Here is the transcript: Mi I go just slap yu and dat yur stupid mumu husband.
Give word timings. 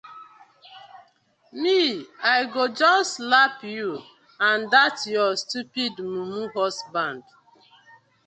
Mi 1.63 1.75
I 2.23 2.45
go 2.53 2.63
just 2.79 3.17
slap 3.17 3.57
yu 3.75 3.91
and 4.45 4.61
dat 4.71 4.97
yur 5.13 5.31
stupid 5.43 5.93
mumu 6.11 6.43
husband. 6.55 7.21